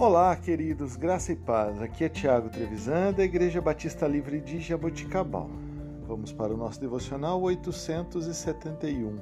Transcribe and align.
Olá, 0.00 0.36
queridos, 0.36 0.94
graça 0.94 1.32
e 1.32 1.36
paz. 1.36 1.82
Aqui 1.82 2.04
é 2.04 2.08
Tiago 2.08 2.48
Trevisan, 2.48 3.12
da 3.12 3.24
Igreja 3.24 3.60
Batista 3.60 4.06
Livre 4.06 4.40
de 4.40 4.60
Jaboticabal. 4.60 5.50
Vamos 6.06 6.32
para 6.32 6.54
o 6.54 6.56
nosso 6.56 6.80
devocional 6.80 7.42
871. 7.42 9.18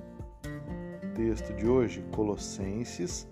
Texto 1.14 1.54
de 1.54 1.66
hoje, 1.66 2.04
Colossenses, 2.14 3.26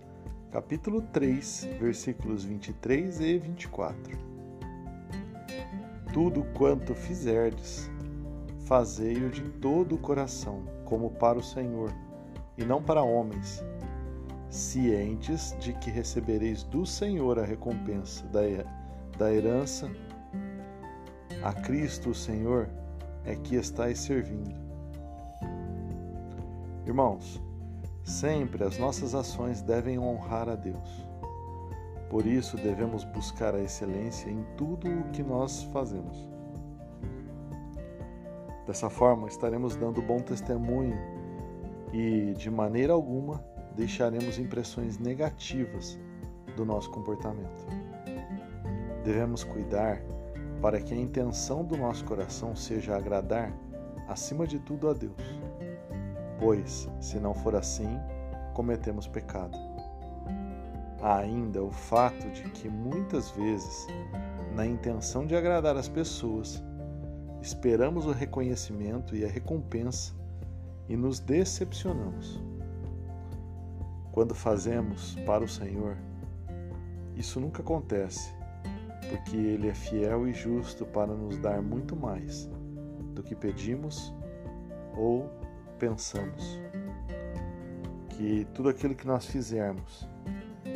capítulo 0.51 1.03
3, 1.13 1.69
versículos 1.79 2.45
23 2.45 3.21
e 3.21 3.37
24. 3.37 4.19
Tudo 6.15 6.47
quanto 6.55 6.95
fizerdes, 6.95 7.91
fazei-o 8.61 9.29
de 9.29 9.43
todo 9.43 9.97
o 9.97 9.99
coração, 9.99 10.63
como 10.87 11.11
para 11.11 11.39
o 11.39 11.43
Senhor, 11.43 11.93
e 12.57 12.65
não 12.65 12.83
para 12.83 13.03
homens 13.03 13.63
cientes 14.49 15.57
de 15.59 15.73
que 15.73 15.91
recebereis 15.91 16.63
do 16.63 16.87
Senhor 16.87 17.39
a 17.39 17.45
recompensa 17.45 18.25
da, 18.29 18.41
da 19.19 19.33
herança. 19.33 19.91
A 21.43 21.53
Cristo, 21.53 22.11
o 22.11 22.15
Senhor, 22.15 22.69
é 23.25 23.35
que 23.35 23.57
estáis 23.57 23.99
servindo. 23.99 24.55
Irmãos, 26.87 27.43
sempre 28.03 28.65
as 28.65 28.79
nossas 28.79 29.15
ações 29.15 29.63
devem 29.63 29.99
honrar 29.99 30.49
a 30.49 30.55
Deus. 30.55 31.05
Por 32.11 32.27
isso 32.27 32.57
devemos 32.57 33.05
buscar 33.05 33.55
a 33.55 33.61
excelência 33.61 34.31
em 34.31 34.45
tudo 34.57 34.89
o 34.89 35.11
que 35.11 35.23
nós 35.23 35.63
fazemos. 35.65 36.29
Dessa 38.67 38.89
forma, 38.89 39.27
estaremos 39.29 39.77
dando 39.77 40.01
bom 40.01 40.21
testemunho 40.21 40.97
e, 41.93 42.33
de 42.35 42.51
maneira 42.51 42.93
alguma, 42.93 43.45
deixaremos 43.75 44.39
impressões 44.39 44.99
negativas 44.99 45.99
do 46.57 46.65
nosso 46.65 46.91
comportamento. 46.91 47.67
Devemos 49.05 49.45
cuidar 49.45 50.01
para 50.61 50.81
que 50.81 50.95
a 50.95 50.97
intenção 50.97 51.65
do 51.65 51.77
nosso 51.77 52.05
coração 52.05 52.57
seja 52.57 52.97
agradar, 52.97 53.53
acima 54.09 54.47
de 54.47 54.59
tudo, 54.59 54.89
a 54.89 54.95
Deus. 54.95 55.41
Pois, 56.39 56.89
se 57.01 57.19
não 57.19 57.35
for 57.35 57.55
assim, 57.55 57.99
cometemos 58.55 59.07
pecado. 59.07 59.59
Há 61.03 61.19
ainda 61.19 61.63
o 61.63 61.71
fato 61.71 62.31
de 62.31 62.45
que 62.51 62.69
muitas 62.69 63.31
vezes, 63.33 63.87
na 64.55 64.67
intenção 64.67 65.27
de 65.27 65.37
agradar 65.37 65.77
as 65.77 65.89
pessoas, 65.89 66.63
esperamos 67.43 68.07
o 68.07 68.13
reconhecimento 68.13 69.15
e 69.15 69.23
a 69.23 69.29
recompensa 69.29 70.15
e 70.89 70.97
nos 70.97 71.21
decepcionamos. 71.21 72.41
Quando 74.15 74.33
fazemos 74.33 75.17
para 75.27 75.43
o 75.43 75.49
Senhor, 75.49 75.97
isso 77.17 77.41
nunca 77.41 77.63
acontece, 77.63 78.33
porque 79.11 79.37
Ele 79.37 79.69
é 79.69 79.75
fiel 79.75 80.29
e 80.29 80.33
justo 80.33 80.87
para 80.87 81.13
nos 81.13 81.37
dar 81.37 81.61
muito 81.61 81.97
mais 81.97 82.49
do 83.13 83.25
que 83.25 83.35
pedimos 83.35 84.15
ou 84.97 85.29
pensamos. 85.81 86.61
Que 88.11 88.47
tudo 88.55 88.69
aquilo 88.69 88.95
que 88.95 89.05
nós 89.05 89.27
fizermos 89.27 90.09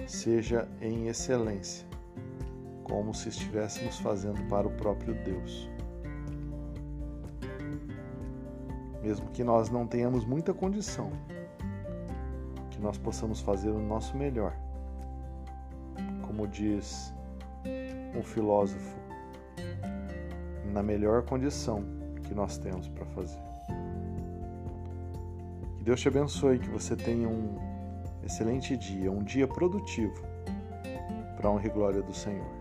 seja 0.08 0.68
em 0.80 1.06
excelência, 1.06 1.86
como 2.82 3.14
se 3.14 3.28
estivéssemos 3.28 4.00
fazendo 4.00 4.42
para 4.48 4.66
o 4.66 4.72
próprio 4.72 5.14
Deus. 5.14 5.70
Mesmo 9.00 9.30
que 9.30 9.44
nós 9.44 9.70
não 9.70 9.86
tenhamos 9.86 10.24
muita 10.24 10.52
condição, 10.52 11.12
que 12.78 12.82
nós 12.82 12.96
possamos 12.96 13.40
fazer 13.40 13.70
o 13.70 13.80
nosso 13.80 14.16
melhor. 14.16 14.56
Como 16.22 16.46
diz 16.46 17.12
um 18.16 18.22
filósofo, 18.22 18.96
na 20.72 20.80
melhor 20.80 21.24
condição 21.24 21.82
que 22.22 22.32
nós 22.32 22.56
temos 22.56 22.86
para 22.88 23.04
fazer. 23.06 23.40
Que 25.78 25.84
Deus 25.84 26.00
te 26.00 26.06
abençoe, 26.06 26.60
que 26.60 26.68
você 26.68 26.94
tenha 26.94 27.28
um 27.28 27.58
excelente 28.22 28.76
dia, 28.76 29.10
um 29.10 29.24
dia 29.24 29.48
produtivo 29.48 30.22
para 31.36 31.48
a 31.48 31.52
honra 31.52 31.66
e 31.66 31.70
glória 31.70 32.00
do 32.00 32.14
Senhor. 32.14 32.57